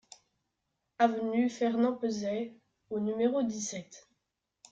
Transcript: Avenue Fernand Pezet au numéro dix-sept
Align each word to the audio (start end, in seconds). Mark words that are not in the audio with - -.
Avenue 0.97 1.47
Fernand 1.47 1.93
Pezet 1.99 2.55
au 2.89 2.99
numéro 2.99 3.43
dix-sept 3.43 4.09